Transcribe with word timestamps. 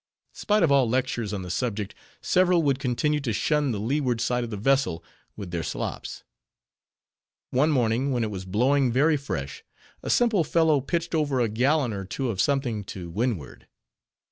Spite 0.33 0.63
of 0.63 0.71
all 0.71 0.89
lectures 0.89 1.31
on 1.31 1.43
the 1.43 1.51
subject, 1.51 1.93
several 2.21 2.63
would 2.63 2.79
continue 2.79 3.19
to 3.19 3.31
shun 3.31 3.69
the 3.71 3.79
leeward 3.79 4.19
side 4.19 4.43
of 4.43 4.49
the 4.49 4.57
vessel, 4.57 5.03
with 5.35 5.51
their 5.51 5.61
slops. 5.61 6.23
One 7.51 7.69
morning, 7.69 8.11
when 8.11 8.23
it 8.23 8.31
was 8.31 8.43
blowing 8.45 8.91
very 8.91 9.15
fresh, 9.15 9.63
a 10.01 10.09
simple 10.09 10.43
fellow 10.43 10.81
pitched 10.81 11.13
over 11.13 11.39
a 11.39 11.47
gallon 11.49 11.93
or 11.93 12.03
two 12.03 12.31
of 12.31 12.41
something 12.41 12.83
to 12.85 13.11
windward. 13.11 13.67